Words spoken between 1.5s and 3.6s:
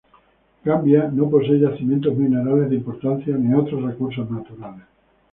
yacimientos minerales de importancia ni